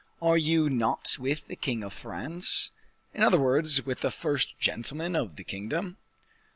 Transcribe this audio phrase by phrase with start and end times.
[0.19, 2.71] Are you not with the king of France;
[3.13, 5.97] in other words, with the first gentleman of the kingdom?"